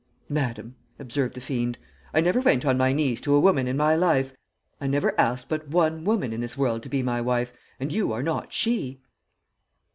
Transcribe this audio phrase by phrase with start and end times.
[0.29, 1.77] "'Madam,' observed the fiend,
[2.15, 4.33] 'I never went on my knees to a woman in my life.
[4.79, 8.11] I never asked but one woman in this world to be my wife, and you
[8.11, 8.99] are not she.'